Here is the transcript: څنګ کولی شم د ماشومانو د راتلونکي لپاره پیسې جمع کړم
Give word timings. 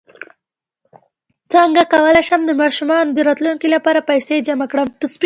څنګ 1.53 1.75
کولی 1.93 2.23
شم 2.27 2.41
د 2.47 2.51
ماشومانو 2.61 3.11
د 3.15 3.19
راتلونکي 3.27 3.67
لپاره 3.75 4.05
پیسې 4.09 4.35
جمع 4.47 4.67
کړم 4.71 4.89